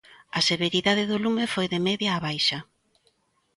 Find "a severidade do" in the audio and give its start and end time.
0.37-1.17